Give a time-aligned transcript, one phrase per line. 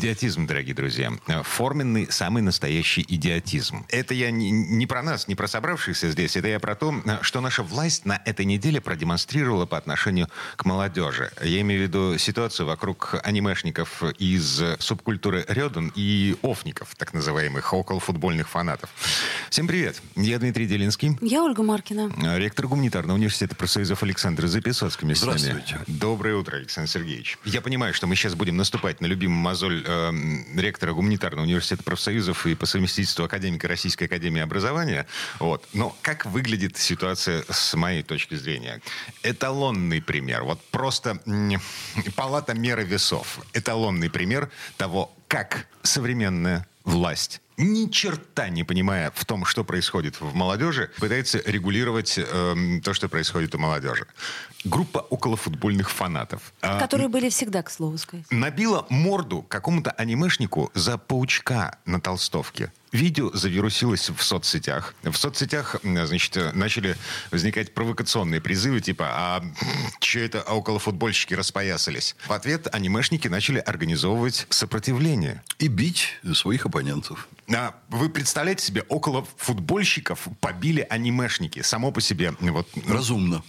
[0.00, 1.12] идиотизм, дорогие друзья.
[1.42, 3.84] Форменный, самый настоящий идиотизм.
[3.90, 6.36] Это я не, не про нас, не про собравшихся здесь.
[6.36, 11.30] Это я про то, что наша власть на этой неделе продемонстрировала по отношению к молодежи.
[11.42, 18.48] Я имею в виду ситуацию вокруг анимешников из субкультуры Рёден и офников, так называемых, околофутбольных
[18.48, 18.88] фанатов.
[19.50, 20.00] Всем привет.
[20.16, 21.18] Я Дмитрий Делинский.
[21.20, 22.10] Я Ольга Маркина.
[22.38, 25.14] Ректор гуманитарного университета профсоюзов Александр Записоцкий.
[25.14, 25.78] Здравствуйте.
[25.86, 27.36] Доброе утро, Александр Сергеевич.
[27.44, 30.12] Я понимаю, что мы сейчас будем наступать на любимый мозоль э,
[30.56, 35.06] ректора гуманитарного университета профсоюзов и по совместительству академика Российской академии образования.
[35.38, 35.66] Вот.
[35.72, 38.80] Но как выглядит ситуация с моей точки зрения?
[39.22, 40.44] Эталонный пример.
[40.44, 41.20] Вот просто
[42.14, 43.40] палата меры весов.
[43.52, 50.34] Эталонный пример того, как современная власть ни черта не понимая в том, что происходит в
[50.34, 54.06] молодежи, пытается регулировать э, то, что происходит у молодежи.
[54.64, 56.52] Группа околофутбольных фанатов.
[56.60, 58.26] А, Которые были всегда, к слову сказать.
[58.30, 62.72] Набила морду какому-то анимешнику за паучка на толстовке.
[62.92, 64.94] Видео завирусилось в соцсетях.
[65.02, 66.96] В соцсетях, значит, начали
[67.30, 69.44] возникать провокационные призывы, типа, а
[70.00, 72.16] что это околофутбольщики распоясались?
[72.26, 75.42] В ответ анимешники начали организовывать сопротивление.
[75.58, 77.28] И бить своих оппонентов.
[77.52, 81.62] А вы представляете себе, около футбольщиков побили анимешники.
[81.62, 82.34] Само по себе.
[82.40, 82.68] Вот.
[82.88, 83.42] Разумно.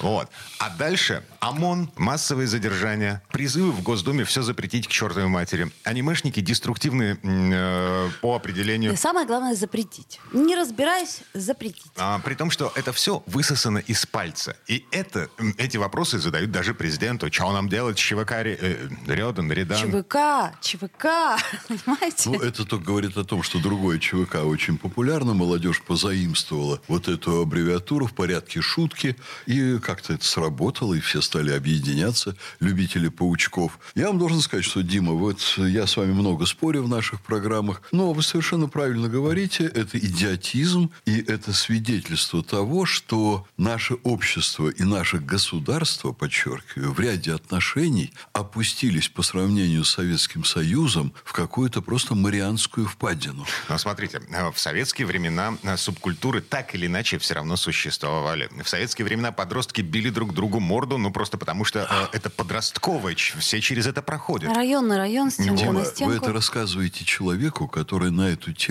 [0.00, 0.28] Вот.
[0.58, 5.70] А дальше ОМОН, массовые задержания, призывы в Госдуме все запретить к чертовой матери.
[5.82, 8.87] Анимешники деструктивные э, по определению.
[8.92, 10.20] И самое главное запретить.
[10.32, 11.92] Не разбираясь, запретить.
[11.96, 14.56] А, при том, что это все высосано из пальца.
[14.66, 17.32] И это, эти вопросы задают даже президенту.
[17.32, 19.78] Что нам делать с ЧВК э, Рёдан, Редан?
[19.78, 20.16] ЧВК,
[20.60, 22.30] ЧВК, понимаете?
[22.30, 27.42] Ну, это только говорит о том, что другое ЧВК очень популярно, молодежь позаимствовала вот эту
[27.42, 29.16] аббревиатуру в порядке шутки,
[29.46, 33.78] и как-то это сработало, и все стали объединяться, любители паучков.
[33.94, 37.82] Я вам должен сказать, что, Дима, вот я с вами много спорю в наших программах,
[37.92, 44.84] но вы совершенно правильно говорите, это идиотизм, и это свидетельство того, что наше общество и
[44.84, 52.14] наше государство, подчеркиваю, в ряде отношений опустились по сравнению с Советским Союзом в какую-то просто
[52.14, 53.44] марианскую впадину.
[53.68, 58.48] Но смотрите, э, в советские времена э, субкультуры так или иначе все равно существовали.
[58.62, 61.80] В советские времена подростки били друг другу морду, ну просто потому что
[62.12, 64.54] э, это подростковое, все через это проходят.
[64.54, 66.12] Район на район, стенка Дима, на стенку.
[66.12, 68.67] Вы это рассказываете человеку, который на эту тему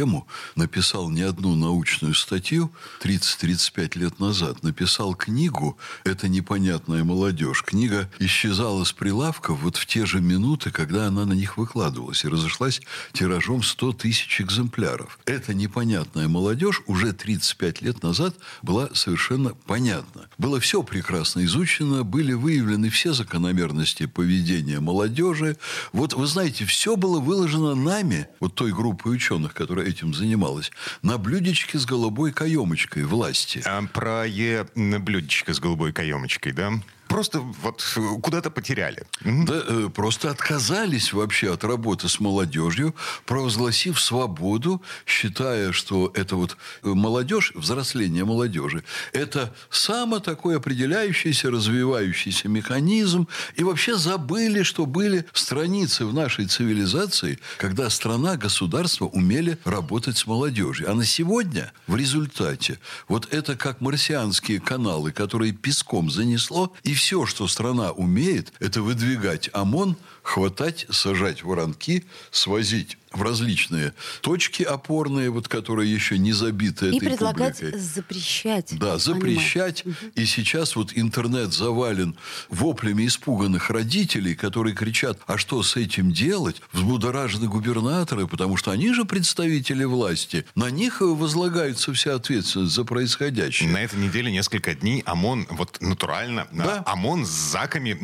[0.55, 2.71] написал не одну научную статью
[3.01, 4.63] 30-35 лет назад.
[4.63, 7.63] Написал книгу «Это непонятная молодежь».
[7.63, 12.27] Книга исчезала с прилавков вот в те же минуты, когда она на них выкладывалась и
[12.27, 12.81] разошлась
[13.13, 15.19] тиражом 100 тысяч экземпляров.
[15.25, 20.29] Эта непонятная молодежь уже 35 лет назад была совершенно понятна.
[20.37, 25.57] Было все прекрасно изучено, были выявлены все закономерности поведения молодежи.
[25.93, 30.71] Вот, вы знаете, все было выложено нами, вот той группой ученых, которая этим занималась,
[31.01, 33.61] на блюдечке с голубой каемочкой власти.
[33.65, 36.73] А про Е блюдечко с голубой каемочкой, да?
[37.07, 37.83] Просто вот
[38.21, 39.03] куда-то потеряли.
[39.21, 42.95] Да, э, просто отказались вообще от работы с молодежью,
[43.25, 52.47] провозгласив свободу, считая, что это вот э, молодежь, взросление молодежи, это самый такой определяющийся, развивающийся
[52.47, 53.27] механизм.
[53.55, 60.27] И вообще забыли, что были страницы в нашей цивилизации, когда страна, государство умели работать с
[60.27, 60.89] молодежью.
[60.91, 67.25] А на сегодня в результате вот это как марсианские каналы, которые песком занесло, и все,
[67.25, 69.95] что страна умеет, это выдвигать ОМОН,
[70.27, 77.07] хватать, сажать воронки, свозить в различные точки опорные, вот, которые еще не забиты и этой
[77.07, 77.79] предлагать публикой.
[77.79, 78.77] запрещать.
[78.77, 79.85] Да, запрещать.
[79.85, 79.95] Угу.
[80.15, 82.17] И сейчас вот интернет завален
[82.49, 86.61] воплями испуганных родителей, которые кричат, а что с этим делать?
[86.73, 90.45] Взбудоражены губернаторы, потому что они же представители власти.
[90.55, 93.69] На них возлагается вся ответственность за происходящее.
[93.69, 96.83] На этой неделе несколько дней ОМОН, вот натурально, да?
[96.85, 97.97] ОМОН с ЗАКами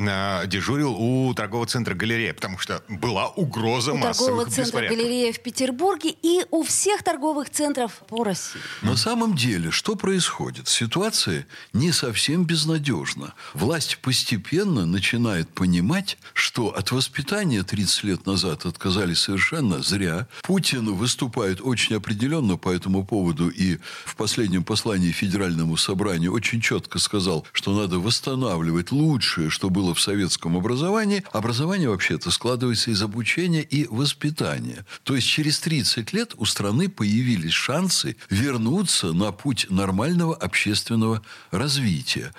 [0.48, 4.98] дежурил у торгового центра «Галерея», потому что была угроза у массовых беспорядков.
[4.98, 8.62] галерея в Петербурге и у всех торговых центров по России.
[8.82, 10.68] На самом деле, что происходит?
[10.68, 13.34] Ситуация не совсем безнадежна.
[13.54, 20.28] Власть постепенно начинает понимать, что от воспитания 30 лет назад отказались совершенно зря.
[20.44, 27.00] Путин выступает очень определенно по этому поводу и в последнем послании Федеральному собранию очень четко
[27.00, 31.24] сказал, что надо восстанавливать лучшее, что было в советском образовании.
[31.32, 34.86] Образование вообще-то складывается из обучения и воспитания.
[35.04, 41.22] То есть через 30 лет у страны появились шансы вернуться на путь нормального общественного
[41.52, 42.34] развития.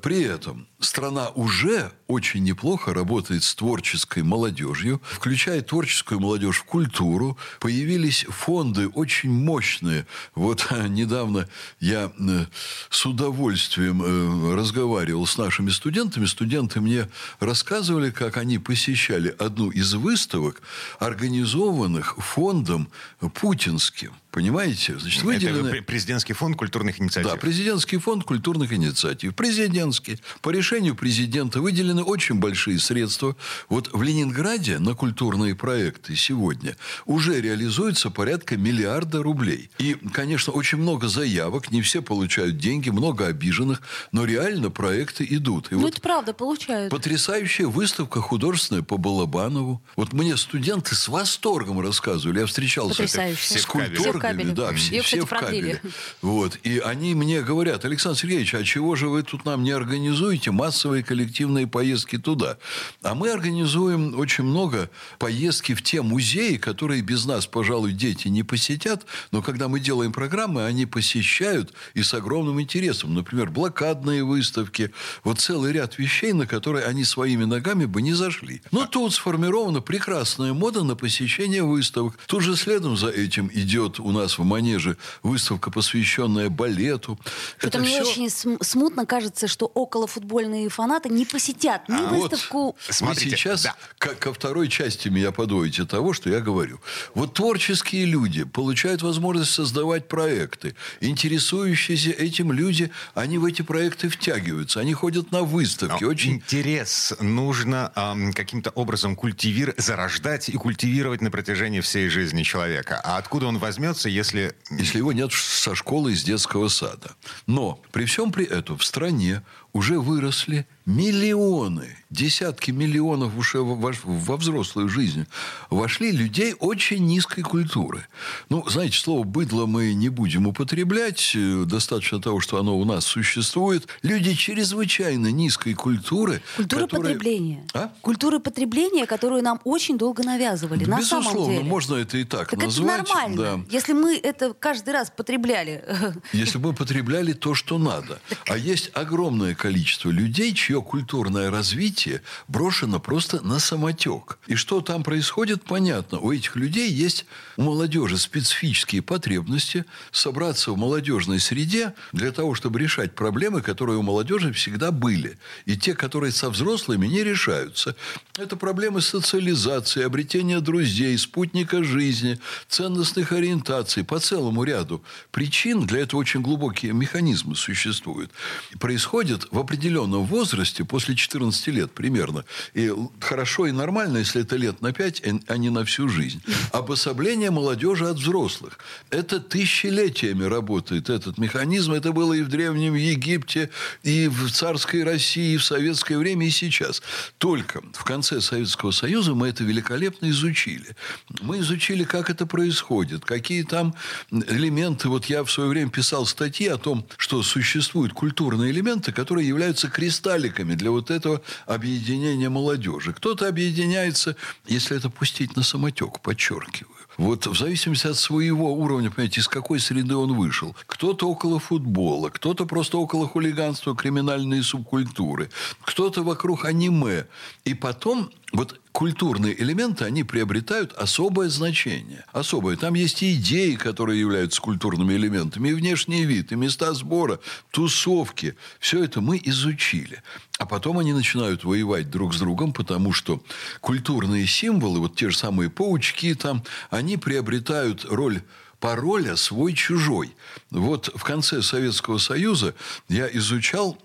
[0.00, 7.36] При этом страна уже очень неплохо работает с творческой молодежью, включая творческую молодежь в культуру.
[7.58, 10.06] Появились фонды очень мощные.
[10.36, 11.48] Вот недавно
[11.80, 12.46] я э,
[12.88, 16.26] с удовольствием э, разговаривал с нашими студентами.
[16.26, 17.08] Студенты мне
[17.40, 18.58] рассказывали, как они
[18.98, 20.60] посещали одну из выставок,
[20.98, 22.88] организованных фондом
[23.34, 24.12] путинским.
[24.30, 24.98] Понимаете?
[24.98, 25.68] Значит, выделены...
[25.68, 27.32] Это президентский фонд культурных инициатив.
[27.32, 29.34] Да, президентский фонд культурных инициатив.
[29.34, 30.20] Президентский.
[30.42, 33.36] По решению президента выделены очень большие средства.
[33.70, 36.76] Вот в Ленинграде на культурные проекты сегодня
[37.06, 39.70] уже реализуется порядка миллиарда рублей.
[39.78, 43.80] И, конечно, очень много заявок, не все получают деньги, много обиженных,
[44.12, 45.72] но реально проекты идут.
[45.72, 46.90] И ну, вот это правда, получают.
[46.90, 49.82] Потрясающая выставка художественная по Балабанову.
[49.96, 52.40] Вот мне студенты с восторгом рассказывали.
[52.40, 54.52] Я встречался с культурой кабеле.
[54.52, 55.80] Да, все, Ее, все в кабеле.
[56.22, 56.58] Вот.
[56.62, 61.02] И они мне говорят, Александр Сергеевич, а чего же вы тут нам не организуете массовые
[61.02, 62.58] коллективные поездки туда?
[63.02, 68.42] А мы организуем очень много поездки в те музеи, которые без нас, пожалуй, дети не
[68.42, 73.14] посетят, но когда мы делаем программы, они посещают и с огромным интересом.
[73.14, 74.92] Например, блокадные выставки.
[75.24, 78.62] Вот целый ряд вещей, на которые они своими ногами бы не зашли.
[78.70, 82.18] Но тут сформирована прекрасная мода на посещение выставок.
[82.26, 87.18] Тут же следом за этим идет у нас в Манеже выставка, посвященная балету.
[87.58, 88.10] Что-то мне все...
[88.10, 92.58] очень смутно кажется, что около футбольные фанаты не посетят ни а выставку...
[92.58, 93.76] Вот, смотрите, сейчас да.
[93.98, 96.80] ко, ко второй части меня подводите того, что я говорю.
[97.14, 100.74] Вот творческие люди получают возможность создавать проекты.
[101.00, 104.80] Интересующиеся этим люди, они в эти проекты втягиваются.
[104.80, 106.02] Они ходят на выставки.
[106.02, 106.36] Но очень...
[106.38, 113.00] Интерес нужно эм, каким-то образом культивировать, зарождать и культивировать на протяжении всей жизни человека.
[113.04, 114.54] А откуда он возьмет, начнется, если...
[114.70, 117.16] Если его нет со школы из детского сада.
[117.46, 119.42] Но при всем при этом в стране
[119.72, 125.26] уже выросли миллионы, десятки миллионов уже во взрослую жизнь
[125.68, 128.06] вошли людей очень низкой культуры.
[128.48, 131.32] Ну, знаете, слово «быдло» мы не будем употреблять.
[131.34, 133.86] Э, достаточно того, что оно у нас существует.
[134.02, 136.40] Люди чрезвычайно низкой культуры.
[136.56, 137.14] Культура которые...
[137.16, 137.66] потребления.
[137.74, 137.92] А?
[138.00, 140.86] Культура потребления, которую нам очень долго навязывали.
[140.86, 141.64] Да, на безусловно, самом деле.
[141.64, 143.00] можно это и так, так назвать.
[143.02, 143.36] это нормально.
[143.36, 143.60] Да.
[143.70, 145.84] Если мы это каждый раз потребляли.
[146.32, 148.20] Если бы мы потребляли то, что надо.
[148.48, 154.38] А есть огромное количество людей, чье культурное развитие брошено просто на самотек.
[154.46, 156.18] И что там происходит, понятно.
[156.20, 157.26] У этих людей есть,
[157.58, 164.02] у молодежи специфические потребности собраться в молодежной среде для того, чтобы решать проблемы, которые у
[164.02, 165.38] молодежи всегда были.
[165.66, 167.96] И те, которые со взрослыми не решаются.
[168.38, 172.38] Это проблемы социализации, обретения друзей, спутника жизни,
[172.68, 175.02] ценностных ориентаций по целому ряду
[175.32, 175.86] причин.
[175.86, 178.30] Для этого очень глубокие механизмы существуют.
[178.78, 182.44] Происходит в определенном возрасте, после 14 лет примерно.
[182.74, 186.42] И хорошо и нормально, если это лет на 5, а не на всю жизнь.
[186.72, 188.78] Обособление молодежи от взрослых.
[189.10, 191.92] Это тысячелетиями работает этот механизм.
[191.92, 193.70] Это было и в Древнем Египте,
[194.02, 197.02] и в царской России, и в советское время, и сейчас.
[197.38, 200.96] Только в конце Советского Союза мы это великолепно изучили.
[201.40, 203.94] Мы изучили, как это происходит, какие там
[204.30, 205.08] элементы.
[205.08, 209.88] Вот я в свое время писал статьи о том, что существуют культурные элементы, которые являются
[209.88, 213.12] кристалликами для вот этого объединения молодежи.
[213.12, 216.98] Кто-то объединяется, если это пустить на самотек, подчеркиваю.
[217.18, 220.76] Вот в зависимости от своего уровня, понимаете, из какой среды он вышел.
[220.86, 225.50] Кто-то около футбола, кто-то просто около хулиганства, криминальные субкультуры,
[225.82, 227.26] кто-то вокруг аниме.
[227.64, 232.24] И потом вот культурные элементы, они приобретают особое значение.
[232.32, 232.76] Особое.
[232.76, 237.40] Там есть и идеи, которые являются культурными элементами, и внешний вид, и места сбора,
[237.70, 238.56] тусовки.
[238.80, 240.22] Все это мы изучили.
[240.58, 243.42] А потом они начинают воевать друг с другом, потому что
[243.80, 248.42] культурные символы, вот те же самые паучки там, они приобретают роль
[248.80, 250.34] пароля свой-чужой.
[250.70, 252.74] Вот в конце Советского Союза
[253.08, 253.98] я изучал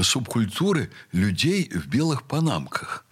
[0.00, 3.04] субкультуры людей в белых панамках.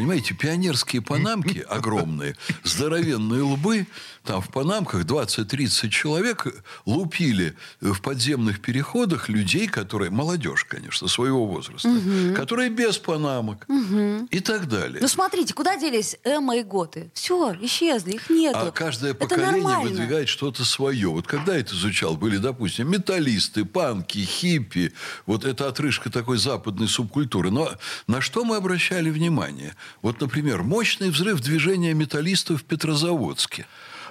[0.00, 3.86] Понимаете, пионерские панамки огромные, здоровенные лбы,
[4.24, 6.46] там в панамках 20-30 человек
[6.86, 12.34] лупили в подземных переходах людей, которые, молодежь, конечно, своего возраста, угу.
[12.34, 14.26] которые без панамок угу.
[14.30, 15.00] и так далее.
[15.02, 17.10] Ну, смотрите, куда делись Эмма и Готы?
[17.12, 18.58] Все, исчезли, их нету.
[18.58, 21.08] А каждое поколение выдвигает что-то свое.
[21.08, 24.92] Вот когда это изучал, были, допустим, металлисты, панки, хиппи,
[25.26, 27.50] вот эта отрыжка такой западной субкультуры.
[27.50, 27.70] Но
[28.06, 29.74] на что мы обращали внимание?
[30.02, 33.66] Вот, например, мощный взрыв движения металлистов в Петрозаводске.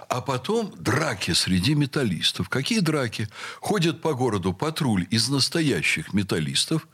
[0.09, 2.49] А потом драки среди металлистов.
[2.49, 3.29] Какие драки?
[3.61, 6.87] Ходят по городу патруль из настоящих металлистов,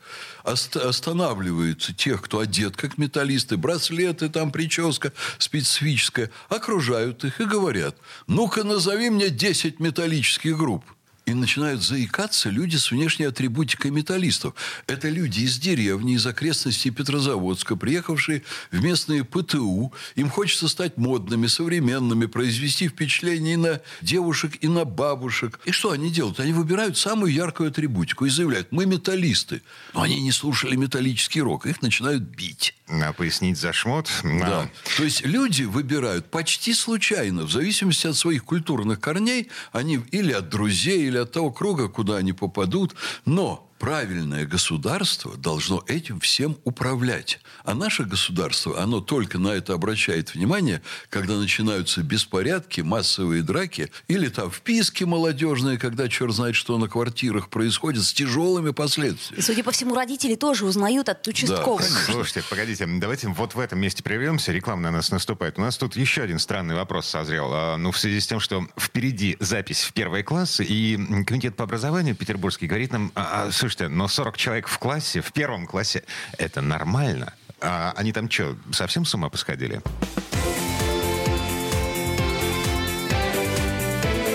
[0.43, 7.95] ост- останавливаются тех, кто одет как металлисты, браслеты, там прическа специфическая, окружают их и говорят,
[8.27, 10.83] ну-ка назови мне 10 металлических групп.
[11.25, 14.53] И начинают заикаться люди с внешней атрибутикой металлистов.
[14.85, 19.91] Это люди из деревни, из окрестностей Петрозаводска, приехавшие в местные ПТУ.
[20.15, 25.59] Им хочется стать модными, современными, произвести впечатление и на девушек, и на бабушек.
[25.65, 26.39] И что они делают?
[26.39, 29.63] Они выбирают самую яркую атрибутику и заявляют, мы металлисты.
[29.95, 31.65] Но они не слушали металлический рок.
[31.65, 32.75] Их начинают бить.
[32.87, 34.09] А пояснить за шмот?
[34.23, 34.69] Да.
[34.97, 40.49] То есть люди выбирают почти случайно, в зависимости от своих культурных корней, они или от
[40.49, 42.95] друзей, или от того круга, куда они попадут.
[43.25, 47.39] Но правильное государство должно этим всем управлять.
[47.63, 54.29] А наше государство, оно только на это обращает внимание, когда начинаются беспорядки, массовые драки, или
[54.29, 59.39] там вписки молодежные, когда черт знает, что на квартирах происходит, с тяжелыми последствиями.
[59.39, 61.81] И, судя по всему, родители тоже узнают от участковых.
[61.81, 62.11] Да.
[62.11, 64.51] Слушайте, погодите, давайте вот в этом месте прервемся.
[64.51, 65.59] Реклама на нас наступает.
[65.59, 67.51] У нас тут еще один странный вопрос созрел.
[67.53, 71.65] А, ну, в связи с тем, что впереди запись в первые классы, и комитет по
[71.65, 76.03] образованию петербургский говорит нам, а, а слушайте, но 40 человек в классе, в первом классе,
[76.37, 77.33] это нормально.
[77.61, 79.81] А они там что, совсем с ума посходили?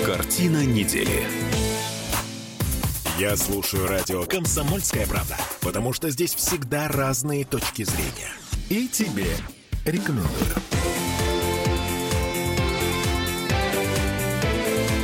[0.04, 1.26] Картина недели.
[3.18, 8.32] Я слушаю радио «Комсомольская правда», потому что здесь всегда разные точки зрения.
[8.68, 9.36] И тебе
[9.84, 10.54] рекомендую.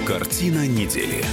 [0.07, 1.25] Картина недели.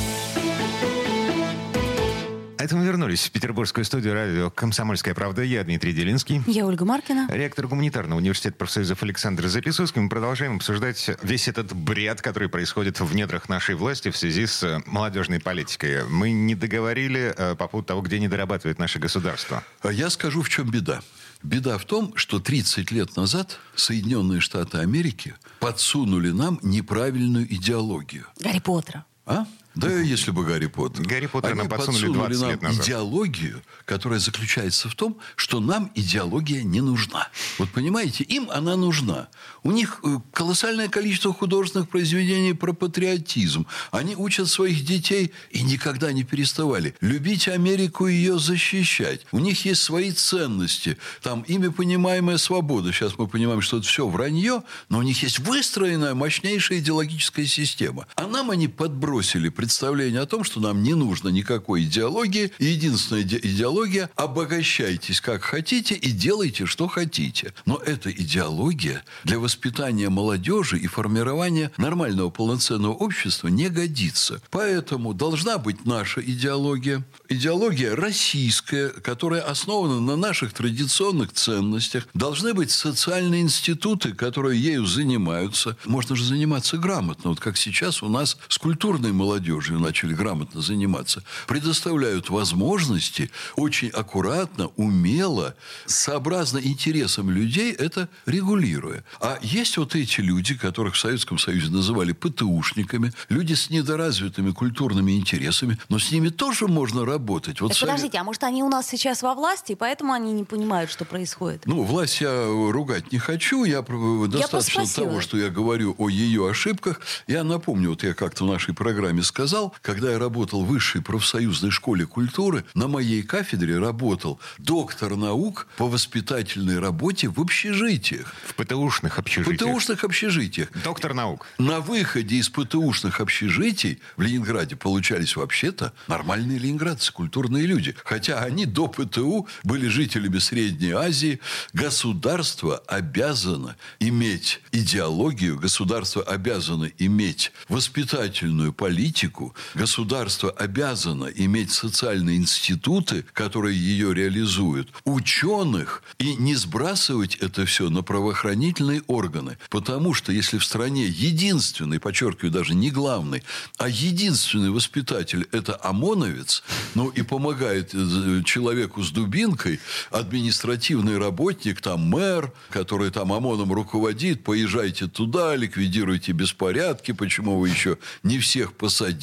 [2.63, 5.41] Это мы вернулись в петербургскую студию радио «Комсомольская правда».
[5.41, 6.41] Я Дмитрий Делинский.
[6.47, 7.27] Я Ольга Маркина.
[7.29, 9.99] Ректор гуманитарного университета профсоюзов Александр Записовский.
[9.99, 14.63] Мы продолжаем обсуждать весь этот бред, который происходит в недрах нашей власти в связи с
[14.63, 16.05] э, молодежной политикой.
[16.05, 19.61] Мы не договорили э, по поводу того, где не дорабатывает наше государство.
[19.81, 21.01] А я скажу, в чем беда.
[21.43, 28.25] Беда в том, что 30 лет назад Соединенные Штаты Америки подсунули нам неправильную идеологию.
[28.39, 29.05] Гарри Поттера.
[29.25, 29.45] А?
[29.75, 31.05] Да, если бы Гарри Поттер.
[31.05, 32.85] Гарри Поттер Они нам подсунули 20 нам лет назад.
[32.85, 37.27] идеологию, которая заключается в том, что нам идеология не нужна.
[37.57, 39.29] Вот понимаете, им она нужна.
[39.63, 43.65] У них э, колоссальное количество художественных произведений про патриотизм.
[43.91, 46.95] Они учат своих детей и никогда не переставали.
[47.01, 49.25] Любить Америку и ее защищать.
[49.31, 50.97] У них есть свои ценности.
[51.21, 52.91] Там ими понимаемая свобода.
[52.91, 58.07] Сейчас мы понимаем, что это все вранье, но у них есть выстроенная мощнейшая идеологическая система.
[58.15, 62.51] А нам они подбросили представление о том, что нам не нужно никакой идеологии.
[62.59, 67.53] И единственная иде- идеология– обогащайтесь как хотите и делайте, что хотите.
[67.65, 74.41] Но эта идеология для воспитания молодежи и формирования нормального полноценного общества не годится.
[74.51, 77.05] Поэтому должна быть наша идеология.
[77.29, 82.05] Идеология российская, которая основана на наших традиционных ценностях.
[82.13, 85.77] Должны быть социальные институты, которые ею занимаются.
[85.85, 87.29] Можно же заниматься грамотно.
[87.29, 91.23] Вот как сейчас у нас с культурной молодежью начали грамотно заниматься.
[91.47, 95.55] Предоставляют возможности очень аккуратно, умело,
[95.85, 99.03] сообразно интересам людей это регулируя.
[99.19, 105.13] А есть вот эти люди, которых в Советском Союзе называли ПТУшниками, люди с недоразвитыми культурными
[105.17, 107.61] интересами, но с ними тоже можно работать.
[107.61, 110.33] Вот Так Совет- подождите, а может они у нас сейчас во власти, и поэтому они
[110.33, 111.63] не понимают, что происходит?
[111.65, 113.63] Ну, власть я ругать не хочу.
[113.65, 115.07] Я про- достаточно поспросила.
[115.07, 117.01] того, что я говорю о ее ошибках.
[117.27, 119.42] Я напомню, вот я как-то в нашей программе сказал,
[119.81, 125.87] когда я работал в высшей профсоюзной школе культуры, на моей кафедре работал доктор наук по
[125.87, 128.33] воспитательной работе в общежитиях.
[128.47, 129.59] В ПТУшных В общежитиях.
[129.59, 130.69] ПТУшных общежитиях.
[130.83, 131.47] Доктор наук.
[131.57, 137.95] На выходе из ПТУшных общежитий в Ленинграде получались вообще-то нормальные ленинградцы, культурные люди.
[138.03, 141.39] Хотя они до ПТУ были жителями Средней Азии.
[141.73, 149.53] Государство обязано иметь идеологию, государство обязано иметь воспитательную политику, политику.
[149.75, 158.03] Государство обязано иметь социальные институты, которые ее реализуют, ученых, и не сбрасывать это все на
[158.03, 159.57] правоохранительные органы.
[159.69, 163.43] Потому что если в стране единственный, подчеркиваю, даже не главный,
[163.77, 166.63] а единственный воспитатель– это ОМОНовец,
[166.95, 169.79] ну и помогает э, человеку с дубинкой,
[170.11, 177.97] административный работник, там мэр, который там ОМОНом руководит, поезжайте туда, ликвидируйте беспорядки, почему вы еще
[178.23, 179.22] не всех посадили.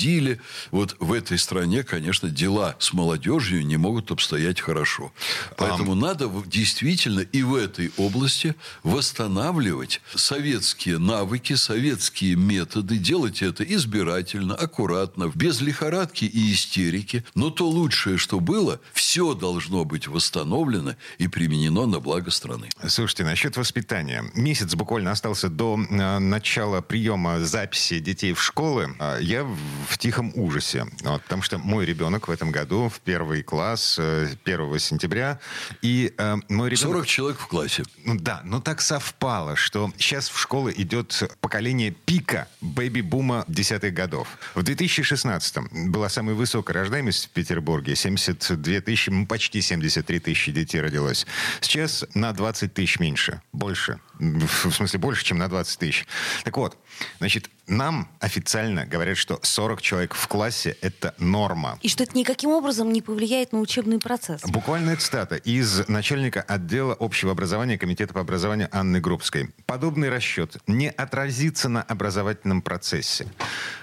[0.70, 5.12] Вот в этой стране, конечно, дела с молодежью не могут обстоять хорошо.
[5.56, 5.96] Поэтому а...
[5.96, 15.30] надо действительно и в этой области восстанавливать советские навыки, советские методы, делать это избирательно, аккуратно,
[15.34, 17.24] без лихорадки и истерики.
[17.34, 22.68] Но то лучшее, что было, все должно быть восстановлено и применено на благо страны.
[22.86, 24.24] Слушайте, насчет воспитания.
[24.34, 28.94] Месяц буквально остался до э, начала приема записи детей в школы.
[28.98, 29.46] А я
[29.88, 30.86] в тихом ужасе.
[31.02, 35.40] Вот, потому что мой ребенок в этом году в первый класс 1 э, сентября.
[35.82, 36.94] И э, мой ребенок...
[36.94, 37.84] 40 человек в классе.
[38.04, 44.28] Ну да, но так совпало, что сейчас в школы идет поколение пика бэби-бума десятых годов.
[44.54, 47.96] В 2016 была самая высокая рождаемость в Петербурге.
[47.96, 51.26] 72 тысячи, ну, почти 73 тысячи детей родилось.
[51.60, 53.42] Сейчас на 20 тысяч меньше.
[53.52, 54.00] Больше.
[54.18, 56.06] В смысле, больше, чем на 20 тысяч.
[56.44, 56.76] Так вот,
[57.18, 61.78] значит, нам официально говорят, что 40 человек в классе– это норма.
[61.82, 64.42] И что это никаким образом не повлияет на учебный процесс.
[64.42, 69.50] Буквальная цитата из начальника отдела общего образования Комитета по образованию Анны Грубской.
[69.66, 73.26] Подобный расчет не отразится на образовательном процессе.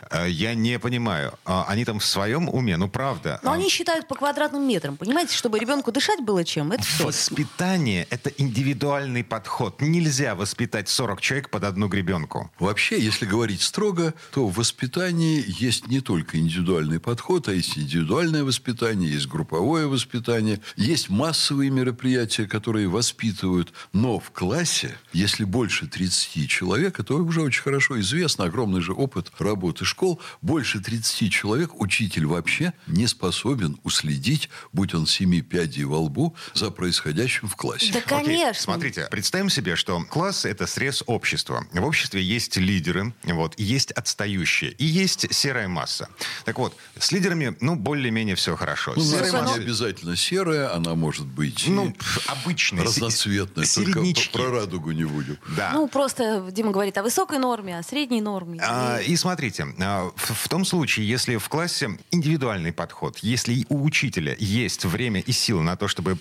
[0.10, 1.34] Э, я не понимаю.
[1.46, 3.40] А они там в своем уме, ну правда.
[3.44, 6.72] Но они считают по квадратным метрам, понимаете, чтобы ребенку дышать было чем.
[6.72, 9.82] Это Воспитание– это индивидуальный подход.
[9.82, 12.52] Нельзя воспитать 40 человек под одну гребенку.
[12.60, 18.44] Вообще, если говорить строго, то в воспитании есть не только индивидуальный подход, а есть индивидуальное
[18.44, 23.72] воспитание, есть групповое воспитание, есть массовые мероприятия, которые воспитывают.
[23.94, 29.32] Но в классе, если больше 30 человек, это уже очень хорошо известно, огромный же опыт
[29.38, 36.00] работы школ больше 30 человек учитель вообще не способен уследить, будь он семи пядей во
[36.00, 37.92] лбу, за происходящим в классе.
[37.94, 38.50] Да, конечно.
[38.50, 41.68] Окей, смотрите, представим себе, что класс– это срез общества.
[41.72, 46.10] В обществе есть лидеры, вот, и есть отстающие, и есть серая масса.
[46.46, 48.94] Так вот, с лидерами, ну, более-менее все хорошо.
[48.96, 49.58] Ну, серая масса...
[49.58, 51.94] не обязательно серая, она может быть ну,
[52.28, 54.32] обычная, разноцветная, середнячки.
[54.32, 55.38] только про радугу не будем.
[55.56, 55.72] Да.
[55.74, 58.60] Ну, просто Дима говорит о высокой норме, о средней норме.
[58.64, 63.84] А, и смотрите, а, в, в том случае, если в классе индивидуальный подход, если у
[63.84, 66.18] учителя есть время и силы на то, чтобы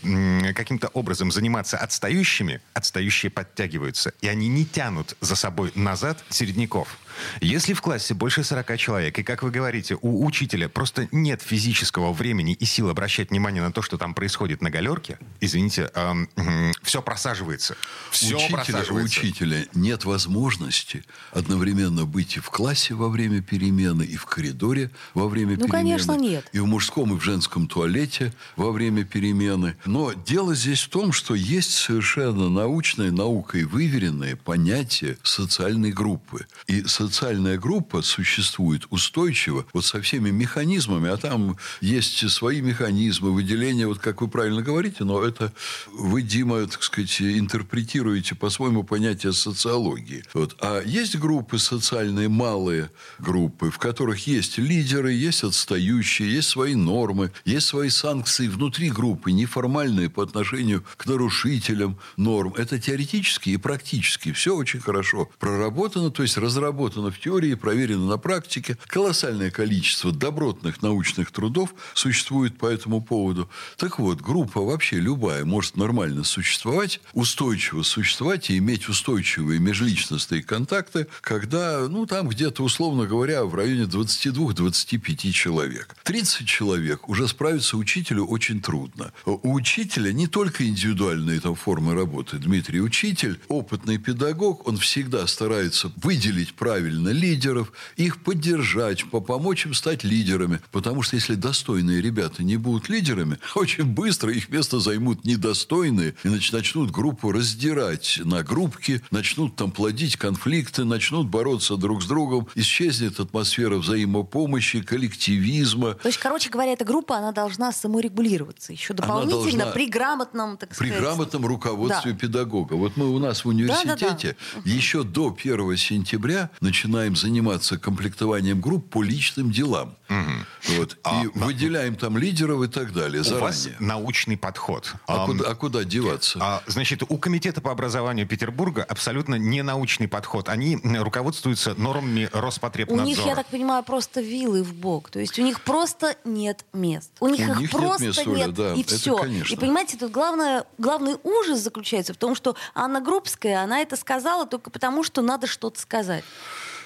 [0.55, 6.99] каким-то образом заниматься отстающими, отстающие подтягиваются, и они не тянут за собой назад середняков.
[7.41, 12.13] Если в классе больше 40 человек, и, как вы говорите, у учителя просто нет физического
[12.13, 17.03] времени и сил обращать внимание на то, что там происходит на галерке, извините, э, все
[17.03, 17.77] просаживается.
[18.11, 19.21] Все учителя, просаживается.
[19.21, 25.29] Учителя нет возможности одновременно быть и в классе во время перемены, и в коридоре во
[25.29, 25.73] время ну, перемены.
[25.73, 26.49] конечно, нет.
[26.53, 29.77] И в мужском, и в женском туалете во время перемены.
[29.87, 36.47] Но дело здесь в том, что есть совершенно научное, наукой выверенное понятие социальной группы.
[36.67, 43.33] И со социальная группа существует устойчиво, вот со всеми механизмами, а там есть свои механизмы
[43.33, 45.53] выделения, вот как вы правильно говорите, но это
[45.93, 50.23] вы, Дима, так сказать, интерпретируете по-своему понятие социологии.
[50.35, 50.57] Вот.
[50.61, 57.33] А есть группы социальные, малые группы, в которых есть лидеры, есть отстающие, есть свои нормы,
[57.47, 62.53] есть свои санкции внутри группы, неформальные по отношению к нарушителям норм.
[62.59, 68.19] Это теоретически и практически все очень хорошо проработано, то есть разработано в теории, проверено на
[68.19, 68.77] практике.
[68.87, 73.49] Колоссальное количество добротных научных трудов существует по этому поводу.
[73.79, 76.66] Так вот, группа вообще любая может нормально существовать,
[77.13, 83.85] устойчиво существовать и иметь устойчивые межличностные контакты, когда, ну, там где-то, условно говоря, в районе
[83.85, 85.97] 22-25 человек.
[86.03, 89.13] 30 человек уже справиться учителю очень трудно.
[89.25, 92.39] У учителя не только индивидуальные там формы работы.
[92.39, 100.05] Дмитрий учитель, опытный педагог, он всегда старается выделить правильно лидеров, их поддержать, помочь им стать
[100.05, 100.61] лидерами.
[100.73, 106.29] Потому что если достойные ребята не будут лидерами, очень быстро их место займут недостойные и
[106.57, 113.21] начнут группу раздирать на группки, начнут там плодить конфликты, начнут бороться друг с другом, исчезнет
[113.21, 115.95] атмосфера взаимопомощи, коллективизма.
[115.95, 119.73] То есть, короче говоря, эта группа, она должна саморегулироваться еще дополнительно должна...
[119.73, 120.95] при грамотном, так сказать...
[120.95, 122.19] При грамотном руководстве да.
[122.19, 122.75] педагога.
[122.75, 124.17] Вот мы у нас в университете да,
[124.55, 124.71] да, да.
[124.71, 129.97] еще до 1 сентября начинаем заниматься комплектованием групп по личным делам.
[130.09, 130.97] Вот.
[131.03, 133.47] А, и выделяем там лидеров и так далее У заранее.
[133.47, 134.95] вас научный подход.
[135.07, 136.39] А, Ам, куда, а куда деваться?
[136.47, 140.49] А, значит, у Комитета по образованию Петербурга абсолютно не научный подход.
[140.49, 143.05] Они руководствуются нормами У Роспотребнадзора.
[143.05, 145.11] них, я так понимаю, просто вилы в бок.
[145.11, 147.11] То есть у них просто нет мест.
[147.19, 149.17] У них У их них нет просто мест, Оля, да, и это все.
[149.17, 149.53] конечно.
[149.53, 154.47] И понимаете, тут главное, главный ужас заключается в том, что Анна Грубская, она это сказала
[154.47, 156.23] только потому, что надо что-то сказать.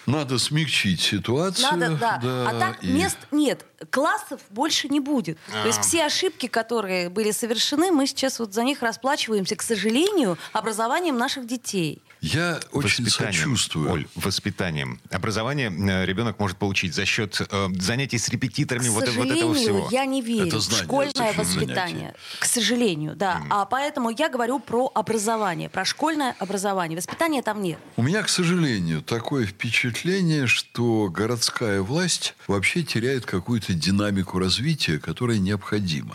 [0.06, 1.68] Надо смягчить ситуацию.
[1.70, 2.20] Надо, да.
[2.48, 3.64] а так и- мест нет.
[3.90, 5.38] Классов больше не будет.
[5.50, 10.38] То есть все ошибки, которые были совершены, мы сейчас вот за них расплачиваемся, к сожалению,
[10.52, 12.02] образованием наших детей.
[12.20, 13.90] Я очень сочувствую.
[13.90, 15.00] Оль, воспитанием.
[15.10, 19.54] Образование э, ребенок может получить за счет э, занятий с репетиторами, К вот, вот этого
[19.54, 19.88] всего.
[19.90, 21.74] я не верю Это в знание, школьное это еще воспитание.
[21.98, 22.14] занятие.
[22.40, 23.42] К сожалению, да.
[23.48, 26.98] А поэтому я говорю про образование, про школьное образование.
[26.98, 27.78] Воспитания там нет.
[27.96, 35.38] У меня, к сожалению, такое впечатление, что городская власть вообще теряет какую-то динамику развития, которая
[35.38, 36.14] необходима.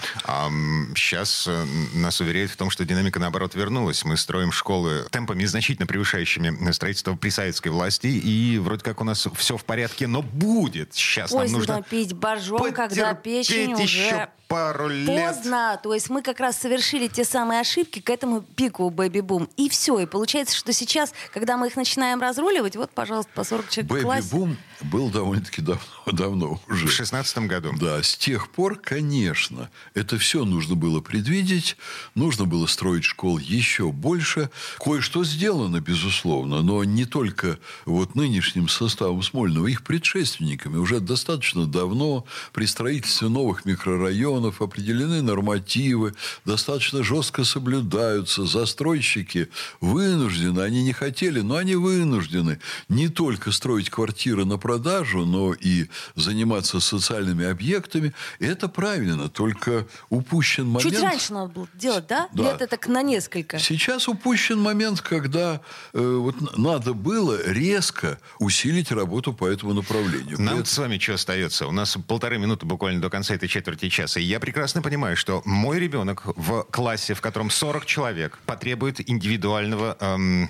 [0.95, 1.49] сейчас
[1.93, 4.05] нас уверяют в том, что динамика, наоборот, вернулась.
[4.05, 9.25] Мы строим школы темпами, значительно превышающими строительство при советской власти, и вроде как у нас
[9.35, 10.93] все в порядке, но будет.
[10.93, 15.35] Сейчас нам Поздно нужно пить боржом, когда печень еще уже пару лет.
[15.35, 15.79] поздно.
[15.81, 19.49] То есть мы как раз совершили те самые ошибки к этому пику бэби-бум.
[19.57, 19.99] И все.
[19.99, 24.01] И получается, что сейчас, когда мы их начинаем разруливать, вот, пожалуйста, по 40 человек в
[24.01, 24.27] классе.
[24.31, 25.81] Бэби-бум был довольно-таки давно,
[26.11, 26.87] давно уже.
[26.87, 27.73] В шестнадцатом году.
[27.79, 31.77] Да, с тех пор, конечно, это все нужно было предвидеть,
[32.13, 34.49] нужно было строить школ еще больше.
[34.79, 40.77] Кое-что сделано, безусловно, но не только вот нынешним составом Смольного, их предшественниками.
[40.77, 46.13] Уже достаточно давно при строительстве новых микрорайонов определены нормативы,
[46.45, 48.45] достаточно жестко соблюдаются.
[48.45, 49.49] Застройщики
[49.81, 55.87] вынуждены, они не хотели, но они вынуждены не только строить квартиры на продажу, но и
[56.15, 58.13] заниматься социальными объектами.
[58.39, 60.93] И это правильно, только упущен момент...
[60.93, 62.29] Чуть раньше надо было делать, да?
[62.33, 62.43] Да.
[62.43, 63.59] Лет так на несколько.
[63.59, 65.61] Сейчас упущен момент, когда
[65.93, 70.37] э, вот надо было резко усилить работу по этому направлению.
[70.37, 71.67] Нам Поэтому- с вами что остается?
[71.67, 74.19] У нас полторы минуты буквально до конца этой четверти часа.
[74.25, 79.95] Я прекрасно понимаю, что мой ребенок в классе, в котором 40 человек, потребует индивидуального...
[79.99, 80.49] эм,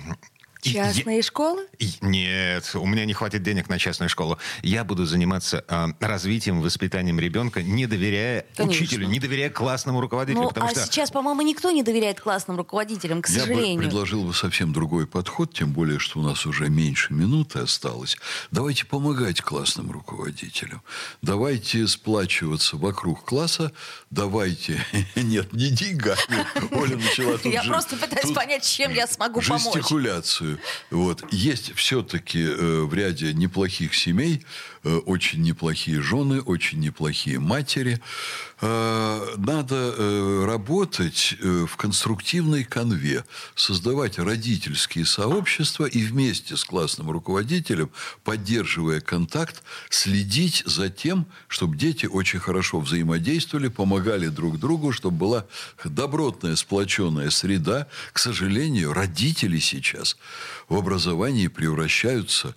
[0.72, 1.66] Частные школы?
[1.78, 4.38] И- Нет, у меня не хватит денег на частную школу.
[4.62, 8.82] Я буду заниматься э, развитием, воспитанием ребенка, не доверяя Конечно.
[8.84, 10.42] учителю, не доверяя классному руководителю.
[10.42, 13.80] Ну, потому а что сейчас, по-моему, никто не доверяет классным руководителям, к Я бы сожалению.
[13.80, 18.16] предложил бы совсем другой подход, тем более, что у нас уже меньше минуты осталось.
[18.50, 20.82] Давайте помогать классным руководителям.
[21.22, 23.72] Давайте сплачиваться вокруг класса.
[24.10, 24.84] Давайте...
[25.16, 26.16] Нет, не деньгами.
[26.72, 29.62] Оля начала тут Я просто пытаюсь понять, чем я смогу помочь.
[29.62, 30.55] жестикуляцию.
[30.90, 31.24] Вот.
[31.32, 34.44] Есть все-таки э, в ряде неплохих семей
[35.06, 38.00] очень неплохие жены, очень неплохие матери.
[38.60, 47.10] Э, надо э, работать э, в конструктивной конве, создавать родительские сообщества и вместе с классным
[47.10, 47.90] руководителем,
[48.24, 55.46] поддерживая контакт, следить за тем, чтобы дети очень хорошо взаимодействовали, помогали друг другу, чтобы была
[55.84, 57.88] добротная, сплоченная среда.
[58.14, 60.16] К сожалению, родители сейчас
[60.68, 62.54] в образовании превращаются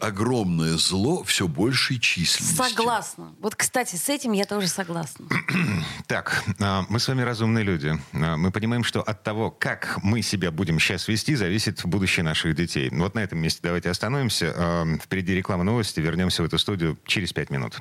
[0.00, 2.56] огромное зло все большей численности.
[2.56, 3.34] Согласна.
[3.40, 5.26] Вот, кстати, с этим я тоже согласна.
[6.06, 7.98] Так, а, мы с вами разумные люди.
[8.14, 12.54] А, Мы понимаем, что от того, как мы себя будем сейчас вести, зависит будущее наших
[12.54, 12.88] детей.
[12.90, 14.52] Вот на этом месте давайте остановимся.
[14.56, 16.00] А, Впереди реклама новости.
[16.00, 17.78] Вернемся в эту студию через пять минут.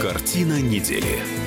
[0.00, 1.43] Картина недели.